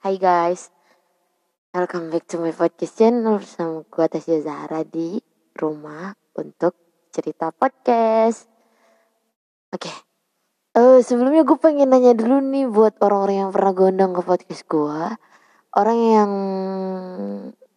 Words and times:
Hai 0.00 0.16
guys, 0.16 0.72
welcome 1.76 2.08
back 2.08 2.24
to 2.24 2.40
my 2.40 2.56
podcast 2.56 2.96
channel 2.96 3.36
bersama 3.36 3.84
gue 3.84 4.06
Tasya 4.08 4.40
Zahra 4.40 4.80
di 4.80 5.20
rumah 5.52 6.16
untuk 6.40 6.72
cerita 7.12 7.52
podcast. 7.52 8.48
Oke, 9.68 9.92
Eh 10.72 11.04
sebelumnya 11.04 11.44
gue 11.44 11.52
pengen 11.60 11.92
nanya 11.92 12.16
dulu 12.16 12.40
nih 12.40 12.64
buat 12.72 12.96
orang-orang 13.04 13.44
yang 13.44 13.50
pernah 13.52 13.72
gue 13.76 13.86
undang 13.92 14.16
ke 14.16 14.24
podcast 14.24 14.64
gue, 14.72 15.00
orang 15.76 15.98
yang 16.00 16.32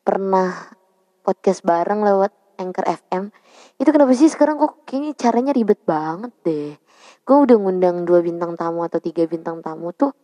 pernah 0.08 0.72
podcast 1.28 1.60
bareng 1.68 2.08
lewat 2.08 2.32
Anchor 2.56 2.88
FM, 2.88 3.36
itu 3.84 3.90
kenapa 3.92 4.16
sih 4.16 4.32
sekarang 4.32 4.64
kok 4.64 4.88
kayaknya 4.88 5.12
caranya 5.20 5.52
ribet 5.52 5.84
banget 5.84 6.32
deh. 6.48 6.72
Gue 7.28 7.36
udah 7.36 7.60
ngundang 7.60 8.08
dua 8.08 8.24
bintang 8.24 8.56
tamu 8.56 8.88
atau 8.88 9.04
tiga 9.04 9.28
bintang 9.28 9.60
tamu 9.60 9.92
tuh 9.92 10.16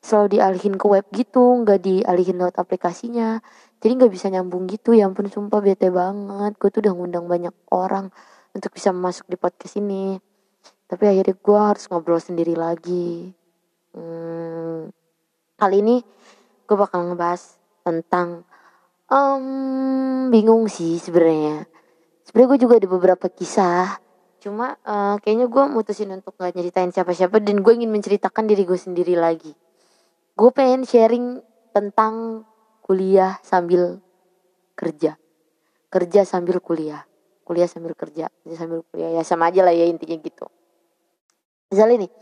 selalu 0.00 0.38
dialihin 0.38 0.74
ke 0.80 0.86
web 0.88 1.06
gitu 1.12 1.64
nggak 1.64 1.80
dialihin 1.84 2.40
lewat 2.40 2.56
aplikasinya. 2.60 3.40
Jadi 3.80 3.92
nggak 4.00 4.12
bisa 4.12 4.32
nyambung 4.32 4.64
gitu 4.64 4.96
ya 4.96 5.08
ampun 5.08 5.28
sumpah 5.28 5.60
bete 5.60 5.92
banget. 5.92 6.56
Gue 6.56 6.68
tuh 6.72 6.80
udah 6.84 6.92
ngundang 6.96 7.26
banyak 7.28 7.52
orang 7.68 8.08
untuk 8.56 8.72
bisa 8.72 8.94
masuk 8.96 9.28
di 9.28 9.36
podcast 9.36 9.76
ini. 9.76 10.16
Tapi 10.88 11.04
akhirnya 11.04 11.36
gue 11.36 11.58
harus 11.60 11.84
ngobrol 11.92 12.20
sendiri 12.20 12.56
lagi. 12.56 13.32
Hmm, 13.92 14.88
kali 15.60 15.76
ini 15.84 15.96
gue 16.64 16.76
bakal 16.76 17.12
ngebahas 17.12 17.60
tentang 17.84 18.48
um, 19.12 20.32
bingung 20.32 20.64
sih 20.70 20.96
sebenarnya. 20.96 21.68
Sebenarnya 22.24 22.48
gue 22.56 22.60
juga 22.64 22.74
ada 22.80 22.88
beberapa 22.88 23.26
kisah. 23.28 24.00
Cuma 24.40 24.76
uh, 24.84 25.16
kayaknya 25.20 25.48
gue 25.48 25.64
mutusin 25.72 26.12
untuk 26.12 26.36
gak 26.36 26.52
nyeritain 26.52 26.92
siapa-siapa 26.92 27.40
dan 27.40 27.64
gue 27.64 27.72
ingin 27.72 27.88
menceritakan 27.88 28.44
diri 28.44 28.68
gue 28.68 28.76
sendiri 28.76 29.16
lagi 29.16 29.56
gue 30.34 30.50
pengen 30.50 30.82
sharing 30.82 31.38
tentang 31.70 32.42
kuliah 32.82 33.38
sambil 33.46 34.02
kerja. 34.74 35.14
Kerja 35.88 36.26
sambil 36.26 36.58
kuliah. 36.58 37.06
Kuliah 37.46 37.70
sambil 37.70 37.94
kerja. 37.94 38.26
Kerja 38.42 38.56
sambil 38.58 38.82
kuliah. 38.90 39.10
Ya 39.14 39.22
sama 39.22 39.48
aja 39.48 39.62
lah 39.62 39.70
ya 39.70 39.86
intinya 39.86 40.18
gitu. 40.18 40.46
Misalnya 41.70 42.06
nih 42.06 42.12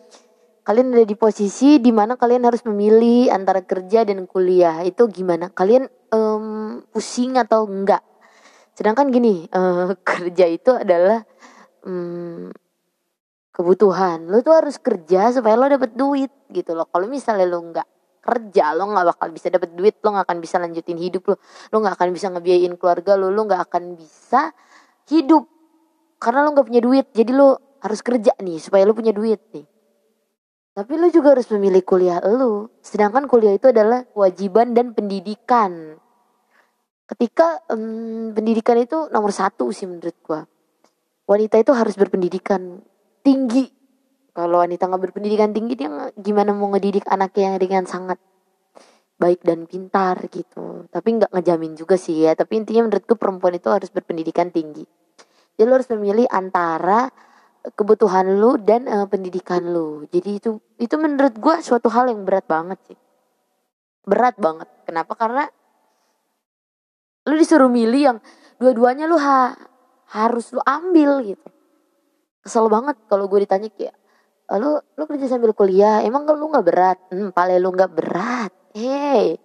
kalian 0.62 0.94
ada 0.94 1.04
di 1.08 1.16
posisi 1.18 1.82
di 1.82 1.90
mana 1.90 2.14
kalian 2.14 2.46
harus 2.46 2.62
memilih 2.68 3.32
antara 3.32 3.64
kerja 3.64 4.04
dan 4.04 4.28
kuliah. 4.28 4.84
Itu 4.84 5.08
gimana? 5.08 5.48
Kalian 5.48 5.88
um, 6.12 6.80
pusing 6.92 7.40
atau 7.40 7.64
enggak? 7.64 8.04
Sedangkan 8.76 9.08
gini 9.08 9.48
uh, 9.56 9.96
kerja 10.08 10.52
itu 10.52 10.76
adalah 10.76 11.24
um, 11.88 12.52
kebutuhan. 13.56 14.28
Lo 14.28 14.44
tuh 14.44 14.52
harus 14.52 14.76
kerja 14.76 15.32
supaya 15.32 15.56
lo 15.56 15.64
dapet 15.64 15.96
duit 15.96 16.32
gitu 16.52 16.76
loh. 16.76 16.84
Kalau 16.92 17.08
misalnya 17.08 17.48
lo 17.48 17.60
enggak 17.60 17.88
kerja 18.22 18.70
lo 18.78 18.94
nggak 18.94 19.06
bakal 19.12 19.28
bisa 19.34 19.50
dapet 19.50 19.74
duit 19.74 19.98
lo 19.98 20.14
nggak 20.14 20.24
akan 20.30 20.38
bisa 20.38 20.56
lanjutin 20.62 20.96
hidup 20.96 21.34
lo. 21.34 21.36
Lo 21.74 21.76
nggak 21.82 21.98
akan 21.98 22.08
bisa 22.14 22.30
ngebiayain 22.30 22.74
keluarga 22.78 23.18
lo 23.18 23.34
lo 23.34 23.42
nggak 23.42 23.62
akan 23.66 23.98
bisa 23.98 24.54
hidup. 25.10 25.50
Karena 26.22 26.46
lo 26.46 26.54
nggak 26.54 26.66
punya 26.70 26.82
duit 26.82 27.06
jadi 27.10 27.34
lo 27.34 27.78
harus 27.82 28.00
kerja 28.00 28.32
nih 28.38 28.62
supaya 28.62 28.86
lo 28.86 28.94
punya 28.94 29.10
duit 29.10 29.42
nih. 29.50 29.66
Tapi 30.72 30.92
lo 30.96 31.10
juga 31.10 31.36
harus 31.36 31.50
memilih 31.50 31.82
kuliah 31.82 32.22
lo. 32.22 32.70
Sedangkan 32.80 33.26
kuliah 33.26 33.58
itu 33.58 33.68
adalah 33.68 34.06
kewajiban 34.08 34.72
dan 34.72 34.94
pendidikan. 34.94 35.98
Ketika 37.04 37.60
um, 37.68 38.32
pendidikan 38.32 38.78
itu 38.80 39.10
nomor 39.12 39.34
satu 39.34 39.68
sih 39.74 39.84
menurut 39.84 40.16
gua. 40.24 40.48
Wanita 41.28 41.60
itu 41.60 41.76
harus 41.76 41.98
berpendidikan 41.98 42.80
tinggi 43.20 43.81
kalau 44.32 44.64
wanita 44.64 44.88
nggak 44.88 45.02
berpendidikan 45.12 45.52
tinggi 45.52 45.76
dia 45.76 46.08
gimana 46.16 46.56
mau 46.56 46.72
ngedidik 46.72 47.04
anaknya 47.04 47.52
yang 47.52 47.56
dengan 47.60 47.84
sangat? 47.84 48.16
Baik 49.20 49.44
dan 49.44 49.68
pintar 49.68 50.16
gitu. 50.32 50.88
Tapi 50.88 51.08
nggak 51.20 51.30
ngejamin 51.36 51.76
juga 51.76 52.00
sih 52.00 52.24
ya. 52.24 52.32
Tapi 52.32 52.64
intinya 52.64 52.88
menurutku 52.88 53.20
perempuan 53.20 53.60
itu 53.60 53.68
harus 53.68 53.92
berpendidikan 53.92 54.48
tinggi. 54.48 54.88
Jadi 55.60 55.68
lo 55.68 55.76
harus 55.76 55.92
memilih 55.92 56.24
antara 56.32 57.12
kebutuhan 57.76 58.40
lu 58.40 58.58
dan 58.58 58.88
uh, 58.88 59.06
pendidikan 59.06 59.62
lu. 59.68 60.08
Jadi 60.08 60.40
itu 60.40 60.50
itu 60.80 60.94
menurut 60.96 61.36
gue 61.36 61.54
suatu 61.60 61.92
hal 61.92 62.08
yang 62.10 62.24
berat 62.24 62.48
banget 62.48 62.80
sih. 62.88 62.98
Berat 64.02 64.40
banget. 64.40 64.66
Kenapa? 64.88 65.12
Karena 65.14 65.44
lu 67.28 67.38
disuruh 67.38 67.70
milih 67.70 68.02
yang 68.02 68.18
dua-duanya 68.58 69.06
lu 69.06 69.20
ha 69.20 69.54
harus 70.10 70.50
lu 70.56 70.60
ambil 70.64 71.22
gitu. 71.22 71.48
Kesel 72.42 72.66
banget 72.66 72.98
kalau 73.06 73.30
gue 73.30 73.46
ditanya 73.46 73.70
kayak 73.70 73.94
lu 74.58 74.80
lu 74.98 75.02
kerja 75.08 75.28
sambil 75.28 75.52
kuliah 75.56 76.02
emang 76.04 76.24
lu 76.24 76.48
nggak 76.50 76.66
berat? 76.66 76.98
Hmm, 77.12 77.30
pale 77.30 77.56
lu 77.60 77.72
nggak 77.72 77.92
berat. 77.92 78.52
Hey 78.72 79.38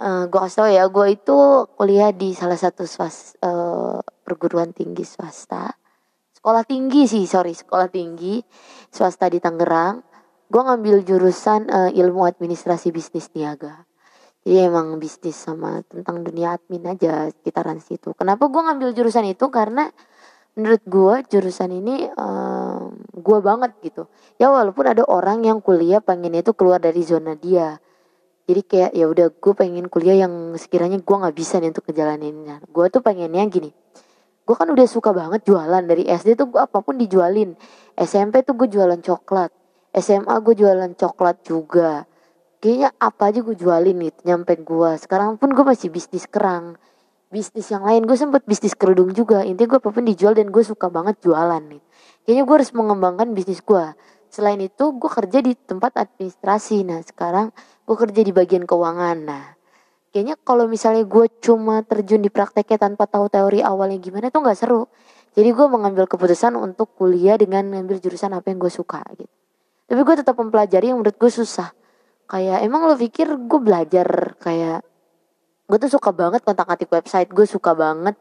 uh, 0.00 0.24
gue 0.26 0.40
kasih 0.40 0.56
tau 0.56 0.68
ya 0.68 0.84
gue 0.88 1.06
itu 1.12 1.38
kuliah 1.76 2.10
di 2.10 2.32
salah 2.32 2.56
satu 2.56 2.88
swas 2.88 3.36
uh, 3.44 4.00
perguruan 4.24 4.72
tinggi 4.72 5.04
swasta. 5.04 5.76
Sekolah 6.32 6.64
tinggi 6.64 7.04
sih 7.04 7.28
sorry 7.28 7.52
sekolah 7.52 7.92
tinggi 7.92 8.40
swasta 8.88 9.28
di 9.28 9.38
Tangerang. 9.38 10.00
Gue 10.50 10.62
ngambil 10.66 11.06
jurusan 11.06 11.70
uh, 11.70 11.90
ilmu 11.92 12.26
administrasi 12.26 12.90
bisnis 12.90 13.30
niaga. 13.36 13.86
Jadi 14.40 14.56
emang 14.66 14.96
bisnis 14.96 15.36
sama 15.36 15.84
tentang 15.84 16.24
dunia 16.24 16.56
admin 16.56 16.82
aja 16.88 17.28
sekitaran 17.28 17.76
situ. 17.78 18.16
Kenapa 18.16 18.48
gue 18.48 18.58
ngambil 18.58 18.96
jurusan 18.96 19.28
itu? 19.28 19.46
Karena 19.52 19.92
menurut 20.58 20.82
gue 20.86 21.14
jurusan 21.30 21.70
ini 21.70 22.10
um, 22.14 22.96
gue 23.14 23.38
banget 23.42 23.70
gitu. 23.84 24.10
Ya 24.40 24.50
walaupun 24.50 24.86
ada 24.86 25.06
orang 25.06 25.46
yang 25.46 25.62
kuliah 25.62 26.02
pengen 26.02 26.34
itu 26.34 26.54
keluar 26.54 26.82
dari 26.82 27.00
zona 27.06 27.38
dia. 27.38 27.78
Jadi 28.50 28.62
kayak 28.66 28.90
ya 28.98 29.06
udah 29.06 29.30
gue 29.30 29.52
pengen 29.54 29.86
kuliah 29.86 30.26
yang 30.26 30.58
sekiranya 30.58 30.98
gue 30.98 31.16
nggak 31.16 31.36
bisa 31.36 31.62
nih 31.62 31.70
untuk 31.70 31.86
ngejalaninnya. 31.86 32.66
Gue 32.66 32.90
tuh 32.90 33.02
pengennya 33.04 33.46
gini 33.46 33.70
gue 34.50 34.58
kan 34.58 34.66
udah 34.66 34.82
suka 34.90 35.14
banget 35.14 35.46
jualan. 35.46 35.78
Dari 35.86 36.10
SD 36.10 36.34
tuh 36.34 36.50
gue 36.50 36.58
apa 36.58 36.82
pun 36.82 36.98
dijualin. 36.98 37.54
SMP 37.94 38.42
tuh 38.42 38.58
gue 38.58 38.66
jualan 38.66 38.98
coklat. 38.98 39.54
SMA 39.94 40.34
gue 40.42 40.54
jualan 40.58 40.90
coklat 40.98 41.46
juga. 41.46 42.02
Kayaknya 42.58 42.90
apa 42.98 43.30
aja 43.30 43.40
gue 43.46 43.54
jualin 43.54 43.94
nih 43.94 44.12
nyampe 44.26 44.58
gue 44.58 44.90
sekarang 44.98 45.38
pun 45.38 45.54
gue 45.54 45.62
masih 45.62 45.94
bisnis 45.94 46.26
kerang 46.26 46.74
bisnis 47.30 47.70
yang 47.70 47.86
lain. 47.86 48.04
Gue 48.04 48.18
sempet 48.18 48.42
bisnis 48.44 48.74
kerudung 48.74 49.14
juga. 49.14 49.46
Intinya 49.46 49.78
gue 49.78 49.80
apa 49.80 49.90
pun 49.94 50.04
dijual 50.04 50.34
dan 50.34 50.50
gue 50.50 50.62
suka 50.66 50.90
banget 50.90 51.22
jualan 51.22 51.62
nih. 51.62 51.82
Kayaknya 52.26 52.42
gue 52.44 52.54
harus 52.58 52.70
mengembangkan 52.76 53.32
bisnis 53.32 53.62
gue 53.62 53.86
selain 54.30 54.62
itu 54.62 54.94
gue 54.94 55.10
kerja 55.10 55.38
di 55.42 55.52
tempat 55.58 55.98
administrasi. 55.98 56.86
Nah 56.86 57.02
sekarang 57.02 57.50
gue 57.84 57.96
kerja 57.98 58.20
di 58.22 58.32
bagian 58.34 58.64
keuangan. 58.64 59.18
Nah 59.26 59.44
kayaknya 60.14 60.38
kalau 60.42 60.70
misalnya 60.70 61.06
gue 61.06 61.26
cuma 61.42 61.82
terjun 61.82 62.22
di 62.22 62.30
prakteknya 62.30 62.78
tanpa 62.78 63.10
tahu 63.10 63.26
teori 63.26 63.60
awalnya 63.62 63.98
gimana 63.98 64.30
tuh 64.30 64.46
nggak 64.46 64.58
seru. 64.58 64.86
Jadi 65.30 65.50
gue 65.54 65.66
mengambil 65.70 66.10
keputusan 66.10 66.58
untuk 66.58 66.94
kuliah 66.98 67.38
dengan 67.38 67.62
ngambil 67.70 68.02
jurusan 68.02 68.34
apa 68.34 68.50
yang 68.50 68.58
gue 68.58 68.72
suka 68.72 69.02
gitu. 69.14 69.30
Tapi 69.90 70.00
gue 70.06 70.14
tetap 70.22 70.38
mempelajari 70.38 70.94
yang 70.94 71.02
menurut 71.02 71.18
gue 71.18 71.30
susah. 71.30 71.74
Kayak 72.30 72.62
emang 72.62 72.86
lo 72.86 72.94
pikir 72.94 73.26
gue 73.26 73.60
belajar 73.62 74.38
kayak 74.38 74.86
gue 75.70 75.78
tuh 75.78 75.92
suka 75.94 76.10
banget 76.10 76.42
kontak 76.42 76.66
atik 76.66 76.90
website 76.90 77.30
gue 77.30 77.46
suka 77.46 77.78
banget 77.78 78.18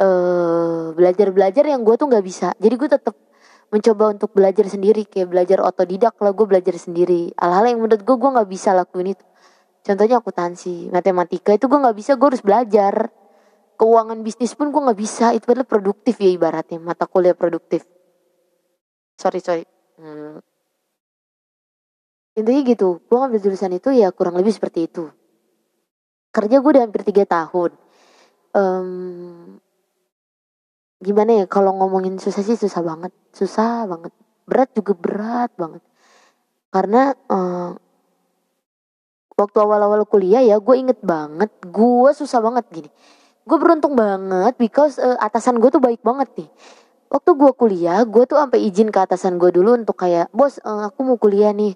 uh, 0.00 0.94
belajar 0.96 1.28
belajar 1.34 1.64
yang 1.68 1.84
gue 1.84 1.94
tuh 2.00 2.08
nggak 2.08 2.24
bisa. 2.24 2.48
Jadi 2.56 2.74
gue 2.78 2.88
tetap 2.88 3.14
mencoba 3.68 4.16
untuk 4.16 4.32
belajar 4.32 4.64
sendiri 4.64 5.04
kayak 5.04 5.28
belajar 5.28 5.60
otodidak 5.60 6.16
lah 6.18 6.32
gue 6.32 6.46
belajar 6.48 6.74
sendiri. 6.80 7.36
Hal-hal 7.36 7.68
yang 7.68 7.78
menurut 7.84 8.00
gue 8.00 8.16
gue 8.16 8.30
nggak 8.40 8.48
bisa 8.48 8.72
lakuin 8.72 9.12
itu. 9.12 9.24
Contohnya 9.84 10.20
akuntansi 10.20 10.88
matematika 10.88 11.52
itu 11.52 11.68
gue 11.68 11.78
nggak 11.78 11.96
bisa 11.96 12.16
gue 12.16 12.28
harus 12.32 12.42
belajar. 12.42 12.94
Keuangan 13.78 14.18
bisnis 14.26 14.58
pun 14.58 14.74
gue 14.74 14.82
nggak 14.82 14.98
bisa 14.98 15.30
itu 15.36 15.44
adalah 15.54 15.68
produktif 15.68 16.18
ya 16.18 16.30
ibaratnya 16.32 16.82
mata 16.82 17.06
kuliah 17.06 17.36
produktif. 17.36 17.84
Sorry 19.20 19.38
sorry. 19.44 19.66
Hmm. 19.98 20.38
intinya 22.38 22.62
gitu 22.70 23.02
gue 23.02 23.16
ngambil 23.18 23.42
jurusan 23.42 23.74
itu 23.74 23.90
ya 23.90 24.14
kurang 24.14 24.38
lebih 24.38 24.54
seperti 24.54 24.86
itu 24.86 25.10
kerja 26.38 26.62
gue 26.62 26.70
udah 26.70 26.84
hampir 26.86 27.02
tiga 27.02 27.26
tahun. 27.26 27.74
Um, 28.54 29.58
gimana 31.02 31.42
ya 31.42 31.44
kalau 31.50 31.74
ngomongin 31.74 32.22
susah 32.22 32.46
sih 32.46 32.54
susah 32.54 32.86
banget. 32.86 33.10
Susah 33.34 33.90
banget. 33.90 34.14
Berat 34.46 34.70
juga 34.78 34.94
berat 34.94 35.50
banget. 35.58 35.82
Karena 36.70 37.10
uh, 37.26 37.74
waktu 39.34 39.58
awal-awal 39.58 40.06
kuliah 40.06 40.46
ya 40.46 40.62
gue 40.62 40.76
inget 40.78 41.02
banget. 41.02 41.50
Gue 41.66 42.14
susah 42.14 42.38
banget 42.38 42.70
gini. 42.70 42.90
Gue 43.42 43.58
beruntung 43.58 43.98
banget 43.98 44.54
because 44.62 45.02
uh, 45.02 45.18
atasan 45.18 45.58
gue 45.58 45.74
tuh 45.74 45.82
baik 45.82 46.06
banget 46.06 46.30
nih. 46.38 46.50
Waktu 47.10 47.30
gue 47.34 47.50
kuliah 47.58 48.06
gue 48.06 48.22
tuh 48.30 48.38
sampai 48.38 48.62
izin 48.62 48.94
ke 48.94 49.00
atasan 49.02 49.42
gue 49.42 49.50
dulu 49.50 49.74
untuk 49.74 49.98
kayak 49.98 50.30
bos 50.30 50.62
uh, 50.62 50.86
aku 50.86 51.02
mau 51.02 51.18
kuliah 51.18 51.50
nih. 51.50 51.74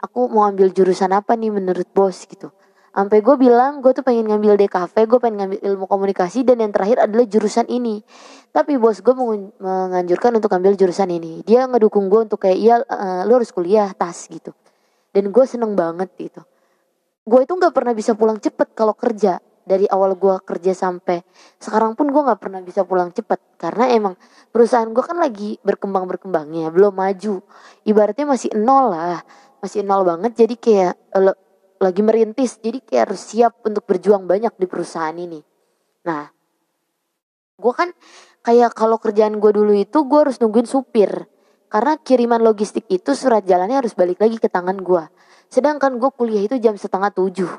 Aku 0.00 0.32
mau 0.32 0.48
ambil 0.48 0.72
jurusan 0.72 1.12
apa 1.14 1.36
nih 1.36 1.52
menurut 1.54 1.86
bos? 1.94 2.26
Gitu 2.26 2.50
sampai 2.90 3.22
gue 3.22 3.36
bilang 3.38 3.78
gue 3.78 3.94
tuh 3.94 4.02
pengen 4.02 4.26
ngambil 4.26 4.58
DKV 4.58 4.94
gue 5.06 5.18
pengen 5.22 5.36
ngambil 5.46 5.60
ilmu 5.62 5.84
komunikasi 5.86 6.42
dan 6.42 6.58
yang 6.58 6.74
terakhir 6.74 7.06
adalah 7.06 7.26
jurusan 7.26 7.66
ini. 7.70 8.02
Tapi 8.50 8.76
bos 8.82 8.98
gue 8.98 9.14
menganjurkan 9.62 10.36
untuk 10.38 10.50
ambil 10.50 10.74
jurusan 10.74 11.10
ini. 11.10 11.46
Dia 11.46 11.70
ngedukung 11.70 12.10
gue 12.10 12.26
untuk 12.26 12.42
kayak 12.42 12.58
iya 12.58 12.76
uh, 12.82 13.22
lu 13.26 13.38
harus 13.38 13.54
kuliah 13.54 13.94
tas 13.94 14.26
gitu. 14.26 14.50
Dan 15.14 15.30
gue 15.30 15.44
seneng 15.46 15.78
banget 15.78 16.10
gitu. 16.18 16.42
Gue 17.22 17.46
itu 17.46 17.52
nggak 17.54 17.70
pernah 17.70 17.94
bisa 17.94 18.18
pulang 18.18 18.42
cepet 18.42 18.74
kalau 18.74 18.94
kerja. 18.98 19.38
Dari 19.60 19.86
awal 19.86 20.18
gue 20.18 20.34
kerja 20.42 20.74
sampai 20.74 21.22
sekarang 21.62 21.94
pun 21.94 22.10
gue 22.10 22.22
nggak 22.26 22.42
pernah 22.42 22.58
bisa 22.58 22.82
pulang 22.82 23.14
cepet. 23.14 23.38
Karena 23.54 23.86
emang 23.86 24.18
perusahaan 24.50 24.90
gue 24.90 25.04
kan 25.04 25.14
lagi 25.14 25.62
berkembang 25.62 26.10
berkembangnya 26.10 26.74
belum 26.74 26.90
maju. 26.90 27.38
Ibaratnya 27.86 28.26
masih 28.26 28.50
nol 28.58 28.90
lah 28.90 29.22
masih 29.60 29.84
nol 29.84 30.02
banget. 30.02 30.32
Jadi 30.34 30.54
kayak 30.56 30.94
lo, 31.20 31.32
lagi 31.80 32.04
merintis. 32.04 32.60
Jadi 32.60 32.84
kayak 32.84 33.10
harus 33.10 33.20
siap 33.32 33.64
untuk 33.64 33.88
berjuang 33.88 34.28
banyak 34.28 34.54
di 34.60 34.66
perusahaan 34.68 35.16
ini. 35.16 35.40
Nah 36.06 36.28
gue 37.60 37.72
kan 37.76 37.92
kayak 38.40 38.72
kalau 38.72 38.96
kerjaan 38.96 39.36
gue 39.36 39.52
dulu 39.52 39.72
itu 39.76 39.98
gue 40.04 40.18
harus 40.20 40.36
nungguin 40.38 40.68
supir. 40.68 41.26
Karena 41.70 41.94
kiriman 41.98 42.42
logistik 42.42 42.84
itu 42.90 43.14
surat 43.14 43.46
jalannya 43.46 43.78
harus 43.78 43.94
balik 43.94 44.18
lagi 44.18 44.42
ke 44.42 44.50
tangan 44.50 44.78
gue 44.82 45.04
sedangkan 45.50 45.98
gue 45.98 46.10
kuliah 46.14 46.46
itu 46.46 46.56
jam 46.62 46.78
setengah 46.78 47.10
tujuh. 47.10 47.50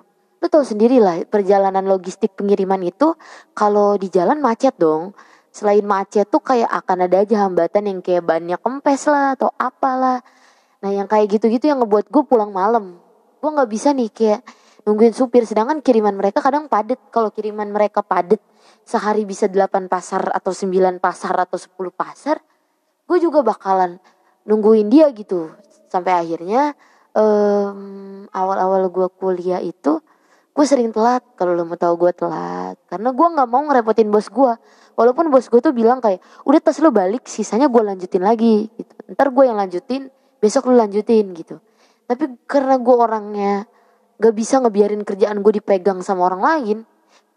Lu 0.42 0.48
tahu 0.50 0.64
sendiri 0.66 0.98
lah 0.98 1.22
perjalanan 1.28 1.86
logistik 1.86 2.34
pengiriman 2.34 2.82
itu 2.82 3.14
kalau 3.54 4.00
di 4.00 4.10
jalan 4.10 4.40
macet 4.40 4.74
dong. 4.80 5.14
Selain 5.52 5.84
macet 5.84 6.32
tuh 6.32 6.40
kayak 6.40 6.72
akan 6.72 7.12
ada 7.12 7.28
aja 7.28 7.46
hambatan 7.46 7.84
yang 7.84 8.00
kayak 8.00 8.24
banyak 8.24 8.58
kempes 8.64 9.12
lah 9.12 9.36
atau 9.36 9.52
apalah. 9.60 10.24
Nah 10.82 10.90
yang 10.90 11.06
kayak 11.06 11.38
gitu-gitu 11.38 11.68
yang 11.68 11.84
ngebuat 11.84 12.08
gue 12.08 12.24
pulang 12.26 12.50
malam 12.56 12.98
gue 13.42 13.50
nggak 13.50 13.70
bisa 13.74 13.90
nih 13.98 14.10
kayak 14.14 14.42
nungguin 14.86 15.14
supir. 15.18 15.44
Sedangkan 15.50 15.82
kiriman 15.82 16.14
mereka 16.14 16.40
kadang 16.46 16.70
padet. 16.70 17.02
Kalau 17.10 17.34
kiriman 17.34 17.70
mereka 17.74 18.06
padet 18.06 18.42
sehari 18.86 19.26
bisa 19.26 19.50
8 19.50 19.90
pasar 19.90 20.30
atau 20.30 20.54
9 20.54 21.02
pasar 21.02 21.34
atau 21.38 21.58
10 21.58 21.74
pasar 21.94 22.38
gue 23.06 23.18
juga 23.20 23.44
bakalan 23.44 24.00
nungguin 24.48 24.88
dia 24.88 25.12
gitu. 25.12 25.52
Sampai 25.92 26.16
akhirnya 26.16 26.72
um, 27.12 28.24
awal-awal 28.32 28.88
gue 28.88 29.08
kuliah 29.20 29.60
itu 29.60 30.00
gue 30.56 30.66
sering 30.66 30.96
telat. 30.96 31.26
Kalau 31.36 31.58
lo 31.58 31.68
mau 31.68 31.76
tahu 31.76 32.08
gue 32.08 32.12
telat. 32.16 32.80
Karena 32.88 33.12
gue 33.12 33.28
nggak 33.28 33.48
mau 33.52 33.62
ngerepotin 33.68 34.08
bos 34.08 34.32
gue 34.32 34.54
walaupun 34.96 35.28
bos 35.34 35.50
gue 35.50 35.60
tuh 35.60 35.74
bilang 35.76 36.00
kayak 36.00 36.24
udah 36.48 36.60
tas 36.64 36.80
lo 36.80 36.94
balik. 36.94 37.28
Sisanya 37.28 37.68
gue 37.68 37.82
lanjutin 37.84 38.24
lagi. 38.24 38.72
Gitu. 38.72 38.94
Ntar 39.12 39.28
gue 39.34 39.44
yang 39.44 39.60
lanjutin. 39.60 40.08
Besok 40.40 40.72
lo 40.72 40.80
lanjutin. 40.80 41.36
Gitu 41.36 41.60
tapi 42.12 42.36
karena 42.44 42.76
gue 42.76 42.96
orangnya 42.96 43.54
gak 44.20 44.34
bisa 44.36 44.60
ngebiarin 44.60 45.02
kerjaan 45.08 45.40
gue 45.40 45.64
dipegang 45.64 46.04
sama 46.04 46.28
orang 46.28 46.44
lain 46.44 46.78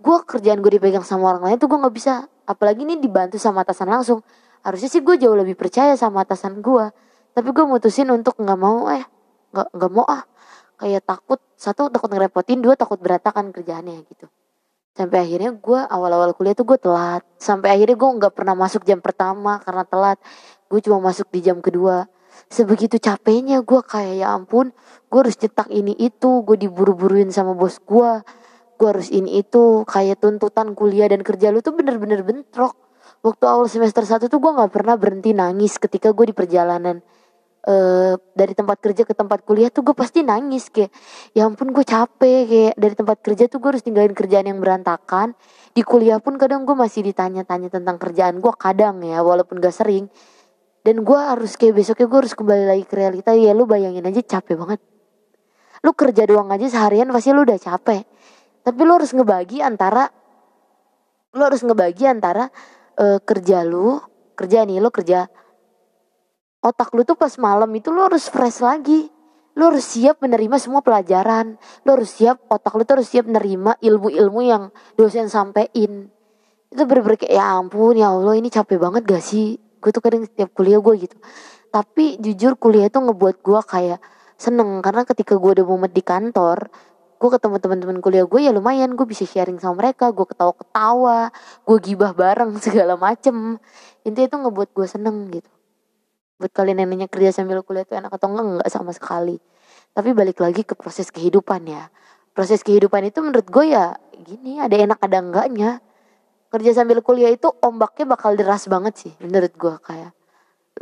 gue 0.05 0.17
kerjaan 0.29 0.61
gue 0.61 0.73
dipegang 0.77 1.07
sama 1.07 1.33
orang 1.33 1.43
lain 1.49 1.57
tuh 1.57 1.69
gue 1.73 1.79
nggak 1.81 1.97
bisa. 1.97 2.29
Apalagi 2.45 2.85
ini 2.85 3.01
dibantu 3.01 3.41
sama 3.41 3.65
atasan 3.65 3.89
langsung. 3.89 4.21
Harusnya 4.61 4.93
sih 4.93 5.01
gue 5.01 5.17
jauh 5.17 5.37
lebih 5.37 5.57
percaya 5.57 5.97
sama 5.97 6.25
atasan 6.25 6.61
gue 6.61 6.89
tapi 7.35 7.51
gue 7.51 7.67
mutusin 7.67 8.07
untuk 8.15 8.39
nggak 8.39 8.59
mau 8.61 8.87
eh 8.95 9.03
nggak 9.53 9.69
nggak 9.75 9.91
mau 9.91 10.05
ah. 10.07 10.23
Kayak 10.77 11.09
takut 11.09 11.41
satu 11.57 11.89
takut 11.89 12.11
ngerepotin 12.13 12.61
dua 12.61 12.75
takut 12.77 13.01
berantakan 13.01 13.55
kerjaannya 13.55 14.05
gitu. 14.11 14.27
Sampai 14.95 15.27
akhirnya 15.27 15.51
gue 15.57 15.81
awal-awal 15.91 16.37
kuliah 16.37 16.55
tuh 16.55 16.69
gue 16.69 16.79
telat. 16.79 17.25
Sampai 17.41 17.75
akhirnya 17.75 17.97
gue 17.97 18.11
nggak 18.21 18.33
pernah 18.37 18.55
masuk 18.55 18.85
jam 18.85 19.01
pertama 19.01 19.59
karena 19.65 19.89
telat. 19.89 20.19
Gue 20.69 20.85
cuma 20.85 21.01
masuk 21.01 21.33
di 21.33 21.41
jam 21.41 21.59
kedua 21.65 22.07
sebegitu 22.49 23.01
capeknya 23.03 23.63
gue 23.65 23.81
kayak 23.83 24.15
ya 24.21 24.35
ampun 24.35 24.71
gue 25.11 25.19
harus 25.19 25.37
cetak 25.39 25.71
ini 25.71 25.95
itu 25.99 26.43
gue 26.47 26.57
diburu-buruin 26.59 27.31
sama 27.31 27.55
bos 27.55 27.79
gue 27.83 28.11
gue 28.75 28.89
harus 28.91 29.09
ini 29.11 29.41
itu 29.41 29.87
kayak 29.87 30.21
tuntutan 30.21 30.75
kuliah 30.75 31.07
dan 31.07 31.23
kerja 31.23 31.55
lu 31.55 31.63
tuh 31.63 31.73
bener-bener 31.73 32.27
bentrok. 32.27 32.75
Waktu 33.25 33.45
awal 33.49 33.67
semester 33.71 34.05
satu 34.05 34.29
tuh 34.29 34.37
gue 34.43 34.53
nggak 34.53 34.73
pernah 34.73 35.01
berhenti 35.01 35.33
nangis 35.33 35.81
ketika 35.81 36.13
gue 36.13 36.29
di 36.29 36.35
perjalanan 36.37 37.01
uh, 37.65 38.13
dari 38.37 38.53
tempat 38.53 38.77
kerja 38.85 39.09
ke 39.09 39.17
tempat 39.17 39.41
kuliah 39.49 39.73
tuh 39.73 39.81
gue 39.81 39.97
pasti 39.97 40.21
nangis 40.21 40.69
kayak 40.69 40.93
ya 41.33 41.49
ampun 41.49 41.73
gue 41.73 41.85
capek 41.87 42.41
kayak 42.45 42.75
dari 42.77 42.95
tempat 42.99 43.19
kerja 43.25 43.45
tuh 43.49 43.65
gue 43.65 43.69
harus 43.73 43.85
tinggalin 43.85 44.13
kerjaan 44.13 44.45
yang 44.45 44.61
berantakan. 44.61 45.33
Di 45.73 45.81
kuliah 45.81 46.21
pun 46.21 46.37
kadang 46.37 46.69
gue 46.69 46.77
masih 46.77 47.01
ditanya-tanya 47.09 47.73
tentang 47.73 47.97
kerjaan 47.97 48.45
gue 48.45 48.53
kadang 48.61 49.01
ya 49.01 49.25
walaupun 49.25 49.65
gak 49.65 49.73
sering 49.73 50.13
dan 50.85 51.01
gue 51.01 51.17
harus 51.17 51.57
kayak 51.57 51.81
besoknya 51.81 52.07
gue 52.13 52.19
harus 52.21 52.37
kembali 52.37 52.65
lagi 52.69 52.85
ke 52.85 52.95
realita. 53.01 53.33
Ya 53.33 53.57
lu 53.57 53.65
bayangin 53.65 54.05
aja 54.05 54.21
capek 54.21 54.61
banget. 54.61 54.81
Lu 55.81 55.97
kerja 55.97 56.29
doang 56.29 56.53
aja 56.53 56.69
seharian 56.69 57.09
pasti 57.09 57.33
lu 57.33 57.41
udah 57.41 57.57
capek. 57.57 58.05
Tapi 58.61 58.81
lu 58.85 58.93
harus 58.93 59.17
ngebagi 59.17 59.65
antara 59.65 60.13
lu 61.35 61.41
harus 61.41 61.65
ngebagi 61.65 62.05
antara 62.05 62.53
uh, 63.01 63.19
kerja 63.25 63.65
lu 63.65 63.97
kerja 64.37 64.63
nih 64.69 64.79
lu 64.79 64.93
kerja 64.93 65.27
otak 66.63 66.95
lu 66.95 67.03
tuh 67.03 67.17
pas 67.17 67.33
malam 67.41 67.69
itu 67.73 67.89
lu 67.89 68.05
harus 68.05 68.29
fresh 68.29 68.61
lagi. 68.61 69.09
Lu 69.57 69.71
harus 69.71 69.87
siap 69.89 70.21
menerima 70.21 70.61
semua 70.61 70.85
pelajaran. 70.85 71.57
Lu 71.89 71.91
harus 71.97 72.13
siap 72.13 72.45
otak 72.53 72.77
lu 72.77 72.85
tuh 72.85 73.01
harus 73.01 73.09
siap 73.09 73.25
menerima 73.25 73.81
ilmu-ilmu 73.81 74.41
yang 74.45 74.69
dosen 75.01 75.33
sampein. 75.33 76.13
Itu 76.69 76.85
kayak 76.85 77.33
ya 77.33 77.57
ampun 77.57 77.97
ya 77.97 78.13
Allah 78.13 78.37
ini 78.37 78.53
capek 78.53 78.77
banget 78.83 79.09
gak 79.09 79.25
sih 79.25 79.64
gue 79.85 79.91
tuh 79.93 80.01
kadang 80.01 80.25
setiap 80.25 80.49
kuliah 80.57 80.81
gue 80.81 80.95
gitu. 81.05 81.17
Tapi 81.69 82.17
jujur 82.17 82.57
kuliah 82.57 82.89
itu 82.89 82.97
ngebuat 82.97 83.45
gue 83.45 83.61
kayak 83.69 84.01
seneng 84.41 84.81
karena 84.81 85.05
ketika 85.05 85.37
gue 85.37 85.61
udah 85.61 85.67
mumet 85.69 85.93
di 85.93 86.01
kantor 86.01 86.73
gue 87.15 87.31
ketemu 87.31 87.57
teman-teman 87.57 87.99
kuliah 88.05 88.27
gue 88.27 88.41
ya 88.43 88.53
lumayan 88.53 88.93
gue 88.99 89.07
bisa 89.09 89.25
sharing 89.25 89.57
sama 89.57 89.81
mereka 89.81 90.13
gue 90.13 90.27
ketawa-ketawa 90.29 91.31
gue 91.65 91.79
gibah 91.85 92.17
bareng 92.17 92.57
segala 92.65 92.97
macem. 92.97 93.61
Intinya 94.09 94.27
itu 94.29 94.37
ngebuat 94.41 94.69
gue 94.73 94.87
seneng 94.89 95.29
gitu. 95.29 95.51
Buat 96.41 96.53
kalian 96.53 96.81
yang 96.81 96.89
nanya 96.91 97.09
kerja 97.09 97.31
sambil 97.37 97.61
kuliah 97.61 97.85
itu 97.85 97.95
enak 97.97 98.13
atau 98.13 98.33
enggak 98.33 98.45
enggak 98.45 98.69
sama 98.73 98.93
sekali. 98.97 99.37
Tapi 99.95 100.11
balik 100.11 100.41
lagi 100.43 100.67
ke 100.67 100.75
proses 100.75 101.13
kehidupan 101.13 101.69
ya. 101.69 101.93
Proses 102.35 102.65
kehidupan 102.67 103.09
itu 103.09 103.23
menurut 103.23 103.47
gue 103.47 103.73
ya 103.73 103.95
gini 104.25 104.59
ada 104.59 104.75
enak 104.75 104.99
ada 104.99 105.23
enggaknya 105.23 105.71
kerja 106.55 106.71
sambil 106.71 107.03
kuliah 107.03 107.35
itu 107.35 107.51
ombaknya 107.59 108.07
bakal 108.07 108.39
deras 108.39 108.71
banget 108.71 108.95
sih 108.95 109.13
menurut 109.19 109.51
gue 109.59 109.75
kayak 109.83 110.15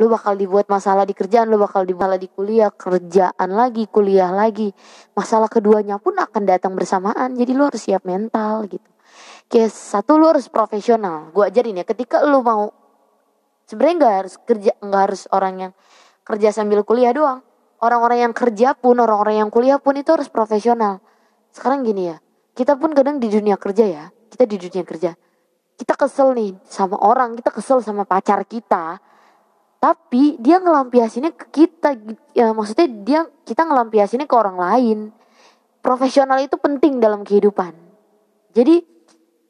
lu 0.01 0.09
bakal 0.09 0.33
dibuat 0.33 0.69
masalah 0.69 1.05
di 1.05 1.17
kerjaan 1.17 1.49
lu 1.49 1.57
bakal 1.61 1.81
dibuat 1.85 2.17
di 2.17 2.25
kuliah 2.25 2.73
kerjaan 2.73 3.49
lagi 3.53 3.85
kuliah 3.85 4.33
lagi. 4.33 4.73
Masalah 5.13 5.45
keduanya 5.45 6.01
pun 6.01 6.17
akan 6.17 6.49
datang 6.49 6.73
bersamaan 6.73 7.37
jadi 7.37 7.53
lu 7.53 7.69
harus 7.69 7.77
siap 7.85 8.01
mental 8.01 8.65
gitu. 8.65 8.89
Kayak 9.53 9.69
satu 9.69 10.17
lu 10.17 10.33
harus 10.33 10.49
profesional. 10.49 11.29
Gue 11.29 11.45
ajarin 11.45 11.77
ya 11.77 11.85
ketika 11.85 12.25
lu 12.25 12.41
mau 12.41 12.73
sebenarnya 13.69 13.95
nggak 14.01 14.13
harus 14.17 14.35
kerja 14.41 14.71
nggak 14.81 15.01
harus 15.05 15.21
orang 15.29 15.53
yang 15.61 15.71
kerja 16.25 16.49
sambil 16.49 16.81
kuliah 16.81 17.13
doang. 17.13 17.45
Orang-orang 17.77 18.25
yang 18.25 18.33
kerja 18.33 18.73
pun 18.73 18.97
orang-orang 18.97 19.45
yang 19.45 19.49
kuliah 19.53 19.77
pun 19.77 19.93
itu 19.93 20.09
harus 20.09 20.25
profesional. 20.25 21.05
Sekarang 21.53 21.85
gini 21.85 22.09
ya 22.09 22.17
kita 22.57 22.81
pun 22.81 22.97
kadang 22.97 23.21
di 23.21 23.29
dunia 23.29 23.61
kerja 23.61 23.85
ya 23.85 24.03
kita 24.33 24.49
di 24.49 24.57
dunia 24.57 24.81
kerja 24.81 25.13
kita 25.77 25.93
kesel 25.97 26.37
nih 26.37 26.53
sama 26.67 26.97
orang 27.01 27.37
kita 27.37 27.49
kesel 27.49 27.81
sama 27.81 28.05
pacar 28.05 28.45
kita. 28.45 29.01
Tapi 29.83 30.39
dia 30.39 30.63
ngelampiasinnya 30.63 31.35
ke 31.35 31.45
kita 31.51 31.99
ya 32.31 32.55
maksudnya 32.55 32.87
dia 33.03 33.19
kita 33.43 33.67
ngelampiasinnya 33.67 34.29
ke 34.29 34.35
orang 34.35 34.55
lain. 34.55 34.99
Profesional 35.83 36.39
itu 36.39 36.55
penting 36.55 37.03
dalam 37.03 37.27
kehidupan. 37.27 37.75
Jadi 38.55 38.79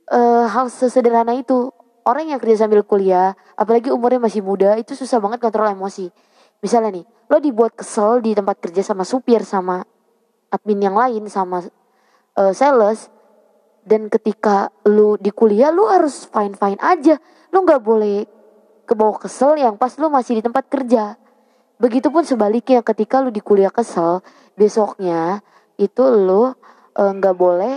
e, 0.10 0.20
hal 0.50 0.74
sesederhana 0.74 1.38
itu 1.38 1.70
orang 2.04 2.34
yang 2.34 2.40
kerja 2.40 2.66
sambil 2.66 2.82
kuliah, 2.82 3.38
apalagi 3.54 3.94
umurnya 3.94 4.18
masih 4.18 4.42
muda, 4.42 4.76
itu 4.76 4.98
susah 4.98 5.22
banget 5.22 5.40
kontrol 5.40 5.70
emosi. 5.70 6.12
Misalnya 6.64 7.04
nih, 7.04 7.06
lo 7.30 7.38
dibuat 7.38 7.76
kesel 7.76 8.24
di 8.24 8.34
tempat 8.34 8.58
kerja 8.58 8.82
sama 8.82 9.04
supir, 9.06 9.44
sama 9.44 9.84
admin 10.50 10.80
yang 10.80 10.96
lain, 10.96 11.28
sama 11.28 11.62
uh, 12.40 12.54
sales, 12.56 13.13
dan 13.84 14.08
ketika 14.08 14.72
lo 14.88 15.20
di 15.20 15.30
kuliah, 15.30 15.70
lo 15.70 15.92
harus 15.92 16.28
fine-fine 16.28 16.80
aja. 16.80 17.20
Lo 17.52 17.64
nggak 17.64 17.82
boleh 17.84 18.24
kebawa 18.88 19.20
kesel 19.20 19.60
yang 19.60 19.76
pas 19.76 19.96
lo 20.00 20.08
masih 20.08 20.40
di 20.40 20.44
tempat 20.44 20.68
kerja. 20.72 21.20
Begitupun 21.80 22.24
sebaliknya 22.24 22.80
ketika 22.80 23.20
lo 23.20 23.30
di 23.30 23.44
kuliah 23.44 23.72
kesel, 23.72 24.24
besoknya 24.56 25.44
itu 25.76 26.04
lo 26.04 26.56
eh, 26.96 27.12
nggak 27.12 27.36
uh, 27.36 27.40
boleh 27.40 27.76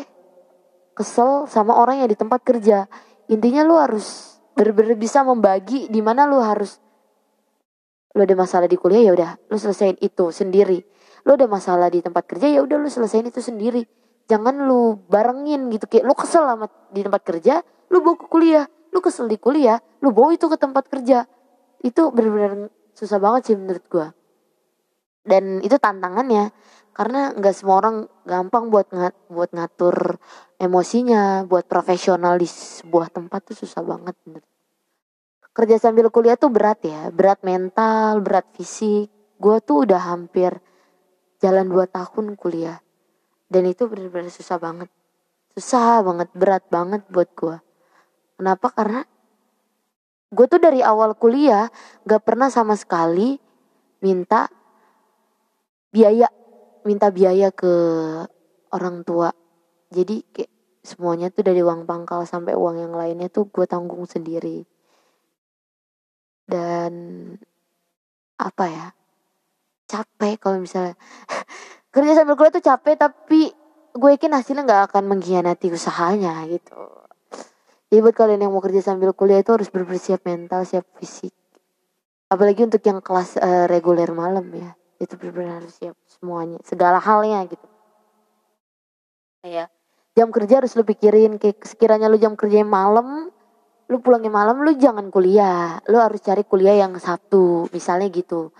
kesel 0.96 1.44
sama 1.44 1.76
orang 1.76 2.00
yang 2.00 2.08
di 2.08 2.16
tempat 2.16 2.40
kerja 2.40 2.88
intinya 3.28 3.68
lu 3.68 3.76
harus 3.76 4.38
bener-bener 4.56 4.96
bisa 4.96 5.20
membagi 5.20 5.92
di 5.92 6.00
mana 6.00 6.24
lu 6.24 6.40
harus 6.40 6.80
lu 8.16 8.24
ada 8.24 8.32
masalah 8.32 8.64
di 8.64 8.80
kuliah 8.80 9.04
ya 9.04 9.12
udah 9.12 9.30
lu 9.52 9.60
selesaiin 9.60 10.00
itu 10.00 10.32
sendiri 10.32 10.80
lu 11.28 11.36
ada 11.36 11.44
masalah 11.44 11.92
di 11.92 12.00
tempat 12.00 12.24
kerja 12.24 12.48
ya 12.48 12.64
udah 12.64 12.80
lu 12.80 12.88
selesaiin 12.88 13.28
itu 13.28 13.44
sendiri 13.44 13.84
jangan 14.26 14.66
lu 14.66 15.00
barengin 15.06 15.70
gitu. 15.72 15.86
Kayak 15.90 16.04
lu 16.06 16.14
kesel 16.14 16.44
sama 16.46 16.66
di 16.90 17.00
tempat 17.02 17.22
kerja 17.22 17.62
lu 17.90 18.02
bawa 18.02 18.16
ke 18.18 18.26
kuliah. 18.26 18.66
Lu 18.90 18.98
kesel 18.98 19.30
di 19.30 19.38
kuliah 19.38 19.78
lu 20.02 20.10
bawa 20.10 20.34
itu 20.34 20.46
ke 20.50 20.58
tempat 20.58 20.84
kerja. 20.90 21.24
Itu 21.82 22.10
bener-bener 22.10 22.70
susah 22.92 23.18
banget 23.22 23.52
sih 23.52 23.56
menurut 23.56 23.84
gua. 23.86 24.10
Dan 25.26 25.62
itu 25.62 25.78
tantangannya. 25.78 26.50
Karena 26.96 27.28
nggak 27.34 27.54
semua 27.54 27.76
orang 27.84 27.96
gampang 28.24 28.72
buat 28.72 28.88
ngat 28.90 29.14
buat 29.30 29.50
ngatur 29.54 30.18
emosinya. 30.58 31.46
Buat 31.46 31.70
profesional 31.70 32.38
di 32.38 32.48
sebuah 32.50 33.14
tempat 33.14 33.52
tuh 33.52 33.56
susah 33.56 33.82
banget 33.82 34.16
kerja 35.56 35.80
sambil 35.80 36.12
kuliah 36.12 36.36
tuh 36.36 36.52
berat 36.52 36.84
ya. 36.84 37.08
Berat 37.08 37.40
mental 37.40 38.20
berat 38.20 38.44
fisik. 38.52 39.08
Gue 39.40 39.56
tuh 39.64 39.88
udah 39.88 40.12
hampir 40.12 40.52
jalan 41.40 41.68
dua 41.68 41.88
tahun 41.88 42.36
kuliah 42.36 42.80
dan 43.52 43.62
itu 43.66 43.86
benar-benar 43.86 44.32
susah 44.32 44.58
banget. 44.58 44.88
Susah 45.56 46.04
banget 46.04 46.28
berat 46.36 46.64
banget 46.68 47.02
buat 47.08 47.30
gue 47.32 47.56
kenapa? 48.36 48.70
Karena 48.70 49.02
gue 50.30 50.46
tuh 50.46 50.60
dari 50.60 50.84
awal 50.84 51.16
kuliah 51.16 51.72
gak 52.04 52.22
pernah 52.22 52.52
sama 52.52 52.76
sekali 52.76 53.40
minta 54.04 54.46
biaya 55.90 56.28
minta 56.84 57.08
biaya 57.10 57.50
ke 57.50 57.72
orang 58.70 59.02
tua. 59.02 59.32
Jadi 59.90 60.22
kayak 60.30 60.52
semuanya 60.84 61.32
tuh 61.32 61.42
dari 61.42 61.64
uang 61.64 61.88
pangkal 61.88 62.22
sampai 62.28 62.54
uang 62.54 62.76
yang 62.78 62.94
lainnya 62.94 63.26
tuh 63.32 63.48
gue 63.50 63.66
tanggung 63.66 64.04
sendiri. 64.06 64.62
Dan 66.46 66.92
apa 68.38 68.64
ya? 68.70 68.86
Capek 69.86 70.38
kalau 70.38 70.58
misalnya 70.62 70.94
kerja 71.96 72.12
sambil 72.12 72.36
kuliah 72.36 72.52
tuh 72.52 72.64
capek 72.64 73.00
tapi 73.00 73.48
gue 73.96 74.10
yakin 74.12 74.36
hasilnya 74.36 74.68
nggak 74.68 74.82
akan 74.92 75.04
mengkhianati 75.08 75.72
usahanya 75.72 76.44
gitu. 76.52 76.76
Jadi 77.88 78.02
buat 78.04 78.12
kalian 78.12 78.44
yang 78.44 78.52
mau 78.52 78.60
kerja 78.60 78.84
sambil 78.84 79.16
kuliah 79.16 79.40
itu 79.40 79.56
harus 79.56 79.72
bersiap 79.72 80.20
mental 80.28 80.68
siap 80.68 80.84
fisik. 81.00 81.32
Apalagi 82.28 82.68
untuk 82.68 82.84
yang 82.84 83.00
kelas 83.00 83.40
uh, 83.40 83.64
reguler 83.64 84.12
malam 84.12 84.44
ya. 84.52 84.76
Itu 85.00 85.16
benar-benar 85.16 85.64
harus 85.64 85.72
siap 85.80 85.96
semuanya 86.04 86.60
segala 86.60 87.00
halnya 87.00 87.40
gitu. 87.48 87.66
Ya 89.46 89.72
jam 90.16 90.32
kerja 90.32 90.64
harus 90.64 90.72
lu 90.72 90.82
pikirin 90.82 91.36
kayak 91.36 91.60
sekiranya 91.68 92.08
lu 92.08 92.16
jam 92.16 92.34
kerja 92.34 92.64
malam 92.64 93.28
lu 93.86 94.02
pulangnya 94.02 94.32
malam 94.32 94.66
lu 94.66 94.74
jangan 94.74 95.12
kuliah. 95.14 95.78
Lu 95.86 96.02
harus 96.02 96.18
cari 96.18 96.42
kuliah 96.42 96.74
yang 96.74 96.98
Sabtu 96.98 97.70
misalnya 97.70 98.10
gitu. 98.10 98.50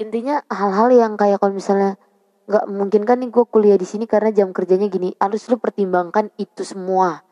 Intinya 0.00 0.40
hal-hal 0.48 0.88
yang 0.96 1.12
kayak 1.20 1.36
kalau 1.36 1.52
misalnya 1.52 2.00
nggak 2.46 2.64
mungkin 2.70 3.02
kan 3.06 3.22
nih 3.22 3.30
gue 3.30 3.44
kuliah 3.46 3.78
di 3.78 3.86
sini 3.86 4.04
karena 4.10 4.34
jam 4.34 4.50
kerjanya 4.50 4.90
gini. 4.90 5.14
Harus 5.18 5.46
lu 5.50 5.58
pertimbangkan 5.58 6.30
itu 6.38 6.66
semua. 6.66 7.22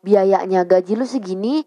Biayanya 0.00 0.64
gaji 0.64 0.96
lu 0.96 1.04
segini 1.04 1.66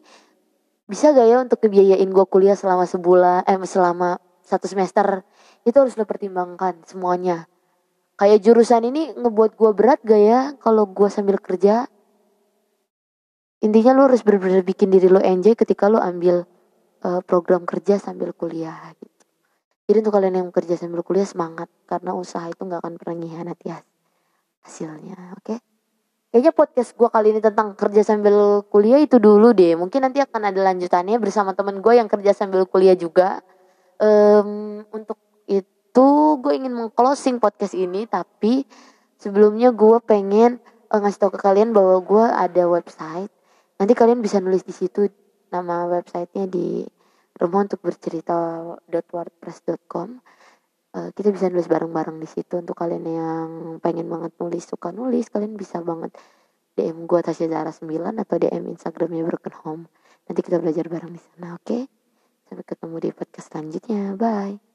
bisa 0.83 1.15
gak 1.15 1.27
ya 1.27 1.37
untuk 1.39 1.63
kebiayain 1.63 2.09
gue 2.09 2.25
kuliah 2.27 2.59
selama 2.59 2.83
sebulan 2.83 3.47
eh 3.47 3.55
selama 3.63 4.19
satu 4.43 4.67
semester? 4.67 5.23
Itu 5.63 5.79
harus 5.79 5.95
lo 5.95 6.03
pertimbangkan 6.03 6.83
semuanya. 6.83 7.47
Kayak 8.19 8.43
jurusan 8.45 8.83
ini 8.87 9.15
ngebuat 9.15 9.55
gue 9.55 9.71
berat 9.73 9.99
gak 10.03 10.21
ya 10.21 10.39
kalau 10.59 10.89
gue 10.89 11.07
sambil 11.07 11.39
kerja? 11.39 11.87
Intinya 13.63 13.95
lo 13.95 14.11
harus 14.11 14.27
benar-benar 14.27 14.67
bikin 14.67 14.91
diri 14.91 15.07
lo 15.07 15.23
enjoy 15.23 15.55
ketika 15.55 15.87
lo 15.87 16.03
ambil 16.03 16.43
uh, 17.03 17.21
program 17.23 17.63
kerja 17.63 17.95
sambil 17.95 18.35
kuliah 18.35 18.91
gitu 18.99 19.12
jadi 19.87 19.99
untuk 19.99 20.15
kalian 20.15 20.35
yang 20.39 20.49
kerja 20.49 20.79
sambil 20.79 21.03
kuliah 21.03 21.27
semangat. 21.27 21.67
Karena 21.87 22.15
usaha 22.15 22.47
itu 22.47 22.63
nggak 22.63 22.79
akan 22.79 22.93
pernah 22.95 23.15
ngihanati 23.19 23.67
hasilnya 24.63 25.35
oke? 25.35 25.43
Okay? 25.43 25.59
kayaknya 26.33 26.49
podcast 26.49 26.97
gue 26.97 27.05
kali 27.13 27.29
ini 27.29 27.45
tentang 27.45 27.77
kerja 27.77 28.01
sambil 28.01 28.65
kuliah 28.65 28.97
itu 28.97 29.21
dulu 29.21 29.53
deh. 29.53 29.77
Mungkin 29.77 30.01
nanti 30.01 30.17
akan 30.17 30.49
ada 30.49 30.73
lanjutannya 30.73 31.21
bersama 31.21 31.53
temen 31.53 31.77
gue 31.77 31.93
yang 31.93 32.09
kerja 32.09 32.33
sambil 32.33 32.65
kuliah 32.65 32.97
juga. 32.97 33.45
Um, 34.01 34.81
untuk 34.89 35.21
itu 35.45 36.09
gue 36.41 36.53
ingin 36.57 36.73
mengclosing 36.73 37.37
podcast 37.37 37.77
ini 37.77 38.09
tapi 38.09 38.65
sebelumnya 39.21 39.69
gue 39.69 40.01
pengen 40.01 40.57
uh, 40.89 40.97
ngasih 40.97 41.21
tau 41.21 41.29
ke 41.29 41.37
kalian 41.37 41.69
bahwa 41.69 42.01
gue 42.01 42.25
ada 42.25 42.65
website. 42.65 43.29
Nanti 43.77 43.93
kalian 43.93 44.17
bisa 44.17 44.41
nulis 44.41 44.65
di 44.65 44.73
situ 44.73 45.05
nama 45.53 45.85
websitenya 45.85 46.49
di 46.49 46.81
rumah 47.39 47.61
untuk 47.65 47.81
bercerita.wordpress.com 47.81 50.09
uh, 50.13 50.17
eh, 50.97 51.09
kita 51.15 51.31
bisa 51.33 51.49
nulis 51.49 51.67
bareng-bareng 51.69 52.19
di 52.21 52.27
situ 52.29 52.57
untuk 52.61 52.75
kalian 52.77 53.05
yang 53.05 53.79
pengen 53.81 54.09
banget 54.09 54.31
nulis 54.37 54.65
suka 54.67 54.91
nulis 54.93 55.29
kalian 55.33 55.57
bisa 55.57 55.81
banget 55.81 56.11
DM 56.73 57.05
gue 57.05 57.21
Tasya 57.21 57.47
Zara 57.49 57.69
9 57.69 58.21
atau 58.21 58.37
DM 58.41 58.67
Instagramnya 58.73 59.23
Broken 59.25 59.53
Home 59.65 59.85
nanti 60.29 60.41
kita 60.45 60.59
belajar 60.61 60.89
bareng 60.89 61.13
di 61.13 61.21
sana 61.21 61.53
oke 61.57 61.65
okay? 61.65 61.83
Sampai 62.53 62.69
ketemu 62.69 63.01
di 63.01 63.09
podcast 63.09 63.49
selanjutnya. 63.49 64.13
Bye. 64.13 64.72